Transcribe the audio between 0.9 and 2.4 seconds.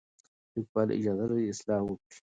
اجازه لري اصلاح وکړي.